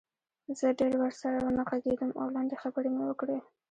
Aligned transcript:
زه 0.59 0.67
ډېر 0.79 0.93
ورسره 1.03 1.37
ونه 1.41 1.63
غږېدم 1.69 2.11
او 2.21 2.27
لنډې 2.35 2.55
خبرې 2.63 2.89
مې 2.95 3.03
وکړې 3.07 3.37